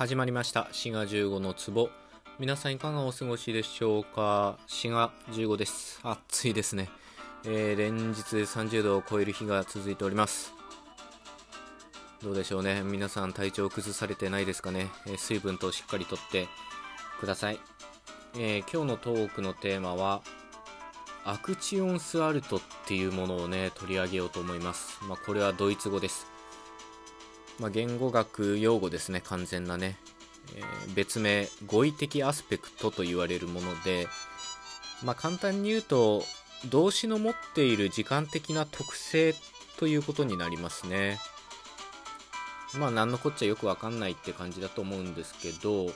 [0.00, 0.66] 始まりました。
[0.72, 1.90] 滋賀15の壺。
[2.38, 4.56] 皆さんいかがお過ごしでしょうか？
[4.66, 6.00] 滋賀15です。
[6.02, 6.88] 暑いですね、
[7.44, 10.54] えー、連日30度を超える日が続いております。
[12.22, 12.80] どうでしょうね？
[12.82, 16.48] 皆さん体調崩されてないですかね、えー、水分としっかりとって
[17.20, 17.60] ください、
[18.38, 20.22] えー、今日のトークのテーマは
[21.26, 26.29] アクチオンスアルトっていうものをね取り上げようと思います、まあ、これはドイツ語です。
[27.60, 29.98] まあ、言語学用語ですね完全なね、
[30.56, 34.08] えー、別名語彙的アスペクトと言われるもので、
[35.04, 36.24] まあ、簡単に言うと
[36.70, 39.34] 動詞の持っている時間的な特性
[39.78, 41.18] ということになりますね。
[42.78, 45.86] まあ何のこっちゃよくわかんないって感じだと思うんですけど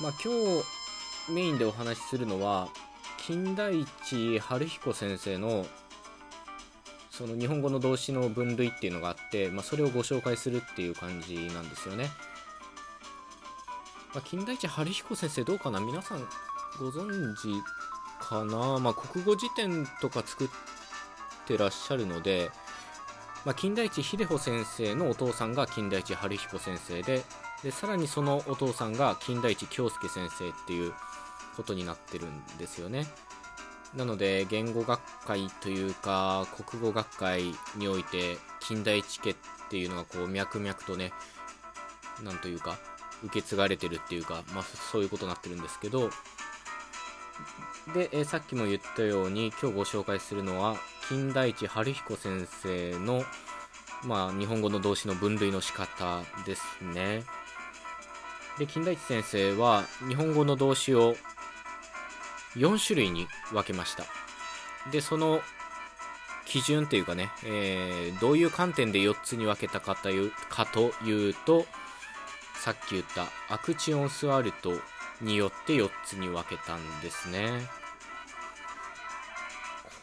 [0.00, 2.68] まあ今日メインでお話しするのは
[3.18, 5.66] 金田一春彦先生の
[7.16, 12.10] その日本語の動詞の分類っていうのがあって、まあ、それをご紹介するっていう感じなんですよね。
[14.12, 16.20] まあ、金田一春彦先生どうかな皆さん
[16.78, 17.48] ご存知
[18.20, 20.48] かな、まあ、国語辞典とか作っ
[21.46, 22.50] てらっしゃるので、
[23.46, 27.24] まあ、金田一秀穂先生のお父さんが金田一春彦先生で
[27.62, 30.92] でさらにそのお父さんが金田一京介先生っていう
[31.56, 33.06] ことになってるんですよね。
[33.94, 39.36] なので言語学会というか国語学会において近代地家っ
[39.70, 41.12] ていうのがこう脈々とね
[42.22, 42.78] なんというか
[43.24, 46.10] 受け継がれてるっていうか、まあ、そういうことになってるんですけど。
[47.94, 50.76] で、えさっきも言ったように今日ご紹介するのは
[51.08, 53.22] 金田一春彦先生の、
[54.04, 57.24] まあ、日本語の動詞の分類の仕方ですね。
[58.58, 61.14] で金田一先生は日本語の動詞を
[62.56, 64.04] 4種類に分けました。
[64.90, 65.40] でその
[66.46, 71.66] 基準というかね、えー、どういう観点で4つに分けたかというかというと
[72.54, 74.72] さっき言ったアクチオンスワルト
[75.20, 77.50] によって4つに分けたんですね。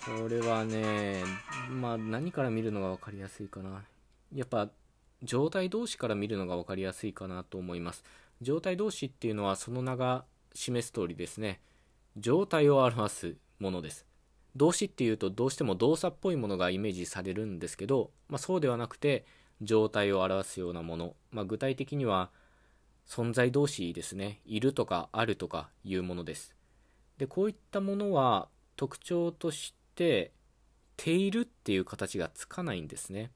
[0.06, 1.24] これはね
[1.70, 3.84] まあ何から見るのが分かりやすいかな。
[4.34, 4.70] やっぱ
[5.24, 8.04] 状態同士から見るのが分かりやすいかなと思います。
[8.42, 11.62] 状態同士っていうのはその名が示す通りですね。
[12.18, 14.06] 状態を表すものです。
[14.56, 19.26] 動詞っていうとどうしても動作っぽいものがイメージされるんですけど、まあ、そうではなくて
[19.62, 22.30] 状態を表すようなもの、まあ、具体的には
[23.08, 24.42] 存在動詞ですね。
[24.46, 26.56] いるとかあるとかいうものです。
[27.18, 30.32] でこういったものは特徴として
[30.98, 33.32] ているっていう形がつかないんですね。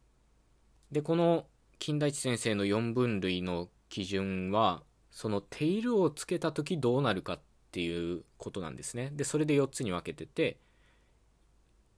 [0.91, 1.47] でこの
[1.79, 9.11] 金田一先生の4分類の基準はそのているをつけた時どうなるかっっていうことなんですね。
[9.13, 10.57] で、それで4つに分けてて、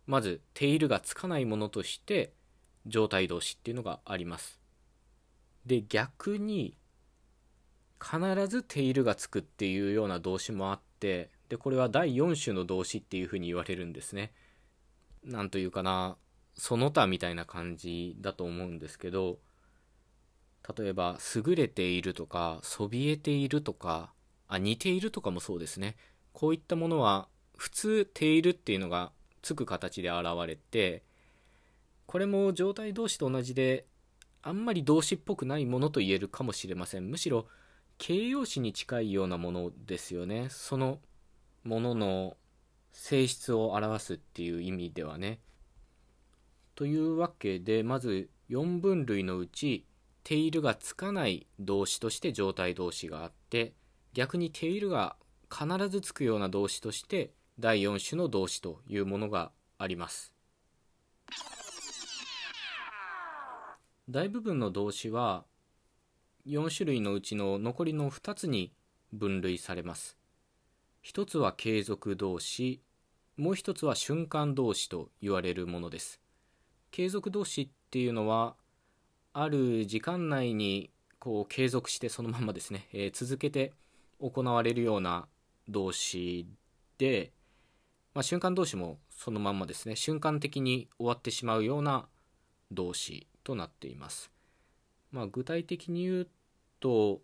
[0.07, 2.33] まず、テイルがつかないものとして、
[2.87, 4.59] 状態動詞っていうのがあります。
[5.65, 6.75] で、逆に、
[8.01, 14.33] 必ずテイルがつくっていうような動詞もあって、で、これは第4種の動詞っていうふうに言われるんですね。
[15.23, 16.17] なんというかな、
[16.55, 19.39] その他みたいな感じだと思うんですけど、
[20.77, 24.13] 例えば、優れているとか、そびえているとか、
[24.49, 25.95] あ似ているとかもそうですね。
[26.33, 29.11] こういったものは普通ているっていうのが
[29.41, 31.03] つく形で現れて
[32.05, 33.85] これも状態動詞と同じで
[34.41, 37.09] あんまり動詞っぽくないものと言えるかもしれません。
[37.09, 37.45] むしろ
[37.97, 40.47] 形容詞に近いようなものですよね。
[40.49, 40.99] その
[41.63, 42.37] ものの
[42.91, 45.39] 性質を表すっていう意味ではね。
[46.75, 49.85] というわけでまず4分類のうち
[50.23, 53.73] 「ている」がつかない動詞として状態動詞があって
[54.13, 55.15] 逆にテイルが
[55.51, 60.33] 必ずつくような動詞として第4種の動詞というものがあります。
[64.09, 65.45] 大部分の動詞は
[66.47, 68.73] 4種類のうちの残りの2つに
[69.13, 70.17] 分類されます。
[71.01, 72.81] 一つは継続動詞
[73.39, 76.19] もう一つは瞬間動詞と言われるものです。
[76.91, 78.55] 継続動詞っていうのは
[79.31, 80.89] ある時間内に
[81.19, 83.71] こう継続してそのままですね、えー、続けて
[84.19, 85.27] 行われるような
[85.67, 86.47] 動詞
[86.97, 87.31] で、
[88.13, 89.95] まあ、瞬間動詞もそのまんまですね。
[89.95, 92.07] 瞬間的に終わってしまうような
[92.71, 94.31] 動詞となっています、
[95.11, 96.27] まあ、具体的に言う
[96.79, 97.21] と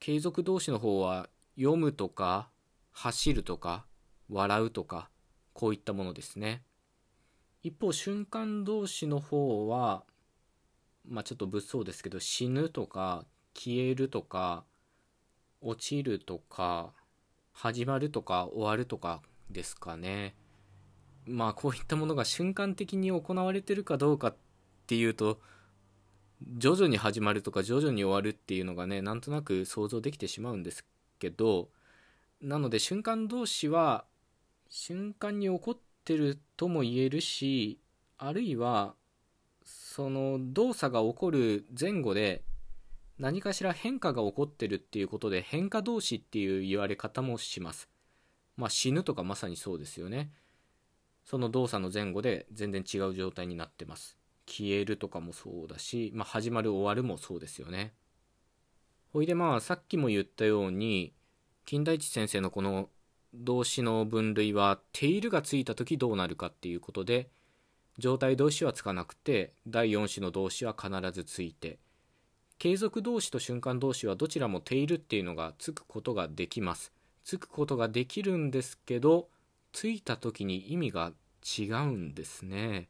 [0.00, 2.48] 継続動詞の方は読むとか
[2.92, 3.84] 走るとか
[4.30, 5.10] 笑うとか
[5.52, 6.62] こういったものですね。
[7.62, 10.04] 一方瞬間動詞の方は
[11.06, 13.24] まあちょっと物騒ですけど死ぬとか
[13.54, 14.64] 消えるとか
[15.60, 16.92] 落ちるとか
[17.52, 19.20] 始まるとか終わるとか
[19.50, 20.34] ですかね。
[21.26, 24.36] まあこういったものが瞬間的に行われてるかどうかっ
[24.86, 25.40] ていうと
[26.56, 30.84] 徐々に始まるとか徐々に終わるっていうのがねなんとなく想像できてしまうんです
[31.18, 31.68] けど
[32.40, 34.04] なので瞬間同士は
[34.70, 37.78] 瞬間に起こってるとも言えるし
[38.16, 38.94] あるいは
[39.64, 42.42] その動作が起こる前後で
[43.18, 47.88] 何かしら変化が起こってるっていうことで変化同士っていう言われ方もします。
[48.56, 50.30] まあ死ぬとかまさにそうですよね。
[51.24, 54.16] その動作の前後で全然違う状態になってます。
[54.46, 57.92] 消えるとかもそうだし、まあ、始まる終わるもそうですよね。
[59.12, 61.12] ほいでまあさっきも言ったように
[61.64, 62.88] 金田一先生のこの
[63.34, 67.30] 動詞の分類は「テイルがついた時どうなるかっていうことで
[67.98, 71.78] 状態動詞はつかなくて第4子の動詞は必ずついて
[72.58, 76.92] 継続動詞と瞬間動詞はどちらもテイルっていうのがつくことができます。
[77.24, 79.28] つくことができるんですけど
[79.72, 81.12] ついた時に意味が
[81.58, 82.88] 違うんですね。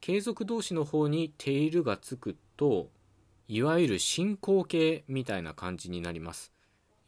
[0.00, 2.90] 継続動詞の方にテイルがつくと
[3.48, 6.52] いわゆる進行形みたいな感じになります。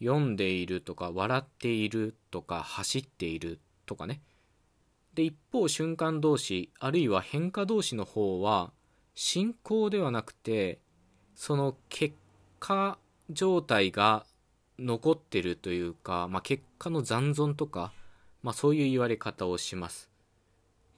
[0.01, 4.21] 読んでいるとか笑っているとか走っているとかね。
[5.15, 8.73] で一方瞬間動詞あるいは変化動詞の方は
[9.15, 10.81] 進行ではなくて
[11.35, 12.15] その結
[12.61, 12.99] 果
[13.31, 14.27] 状態が
[14.79, 17.93] 残ってるというか、まあ、結果の残存とか
[18.45, 20.11] まあ、そういう言われ方をします。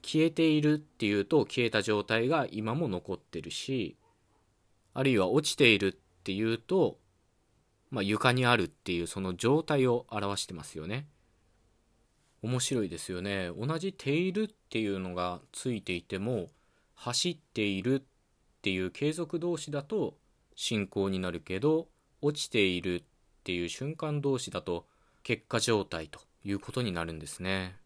[0.03, 3.97] 消えているっていうと消えた状態が今も残ってるし
[4.93, 6.97] あるいは落ちているっていうと、
[7.89, 11.07] まあ、床にあるっていうその状態を表してますよね。
[12.43, 13.49] 面白いですよね。
[13.57, 16.49] 同じ「ている」っていうのがついていても
[16.95, 20.17] 「走っている」っていう継続動詞だと
[20.57, 21.87] 進行になるけど
[22.19, 23.03] 落ちているっ
[23.43, 24.87] ていう瞬間動詞だと
[25.21, 27.77] 結果状態ということになるんですね。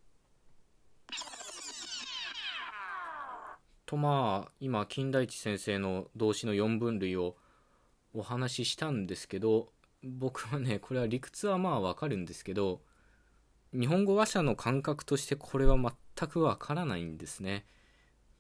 [3.85, 7.35] とまあ今金田一先生の動詞の4分類を
[8.13, 12.79] お話ししたんですけど僕はねこれは理屈はまあわかるんですけど
[13.73, 17.65] 日本語話者の感覚としてこれは全くわからないんですね。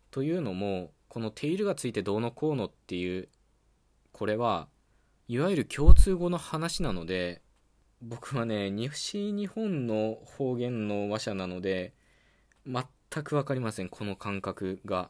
[0.09, 3.27] というのもこの「テイルがついてどうのこうの」っていう
[4.11, 4.67] これは
[5.27, 7.41] いわゆる共通語の話なので
[8.01, 11.93] 僕はね西日本の方言の話者なので
[12.65, 12.83] 全
[13.23, 15.09] く分かりませんこの感覚が。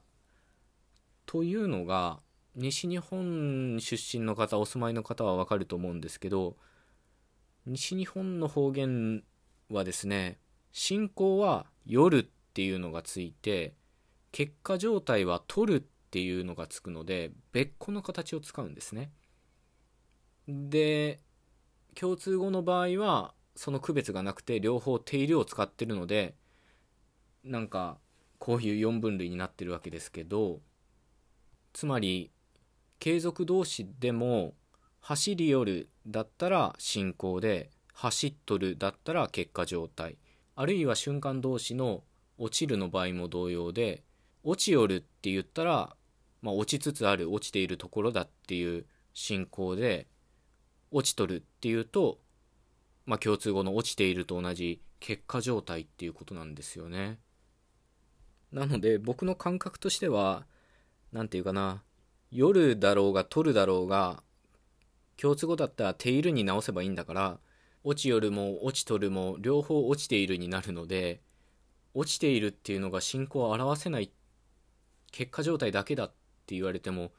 [1.25, 2.19] というのが
[2.55, 6.57] 西日本出身の方お住まいの方は分かると思うんですけど
[7.65, 9.23] 西日本の方言
[9.69, 10.39] はですね
[10.73, 12.23] 進行は夜っ
[12.53, 13.75] ていうのがついて
[14.33, 15.81] 結果状態は取るっ
[16.11, 19.11] ていうのがつくので別個の形を使うんですね。
[20.47, 21.19] で
[21.95, 26.35] 共通語の場合はその区別がなくて両方定量を使ってるので
[27.43, 27.97] なんか
[28.39, 30.59] こういう4分類になってるわけですけど
[31.73, 32.31] つまり
[32.99, 34.53] 継続動詞でも
[34.99, 40.17] 走り寄るだったら進行で走っとるだったら結果状態
[40.55, 42.03] あるいは瞬間動詞の
[42.37, 44.03] 落ちるの場合も同様で
[44.43, 45.95] 落ちよるって言ったら、
[46.41, 50.07] まあ、落ちつつある落ちているところだっていう進行で
[50.91, 52.19] 落ちとるっていうと、
[53.05, 57.19] まあ、共通語の落ちていると同じ結果状態っていうことなんですよね。
[58.51, 60.45] なので僕の感覚としては
[61.11, 61.83] 何て言うかな
[62.31, 64.23] 夜だろうが取るだろうが
[65.17, 67.39] 共通語だったら「ている」に直せばいいんだから
[67.83, 71.21] 落ちよるも落ちとるも両方落ちているになるので
[71.93, 74.11] 落ちているっていうのが進行を表せない
[75.11, 76.13] 結果状態だけだっ
[76.51, 77.11] って言われても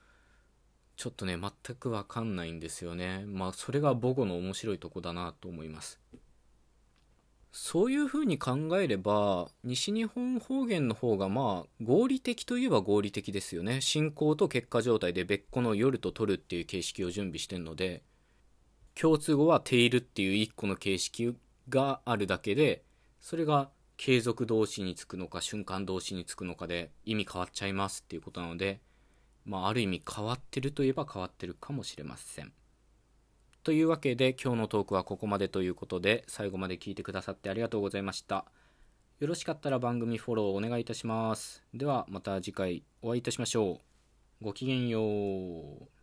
[0.96, 3.24] ちょっとね、全くわかんないんですよね。
[3.26, 5.98] まあ、それが母語の面白いとこだなと思います。
[7.50, 13.80] そういうふうに考えれば、西日本方言の方がまあ、合理的といえば合理的ですよね。
[13.80, 18.02] 進行と結果状態で別個の夜と取るっていう形式を準備してるので、
[18.94, 21.34] 共通語はテイルっていう一個の形式
[21.68, 22.84] があるだけで、
[23.20, 28.80] それが継続動詞につくのか瞬間動詞につくのかで意味変わっちゃいますっていうことなので、
[29.44, 32.52] まあ、ある意味変わってるといえば変わってるかもしれません。
[33.64, 38.44] というわけで今日のトークはここまでということで最後まで聞いてくださってありがとうございました。
[39.20, 41.62] よろしかったら番組フォローお願いいたします。
[41.72, 43.78] ではまた次回お会いいたしましょ
[44.40, 44.44] う。
[44.44, 46.01] ごきげんよう。